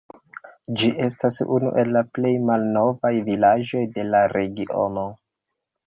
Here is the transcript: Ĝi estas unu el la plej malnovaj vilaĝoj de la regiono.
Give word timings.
Ĝi 0.79 0.89
estas 1.07 1.37
unu 1.59 1.75
el 1.83 1.93
la 1.97 2.03
plej 2.17 2.33
malnovaj 2.49 3.15
vilaĝoj 3.31 3.87
de 3.99 4.11
la 4.13 4.27
regiono. 4.37 5.11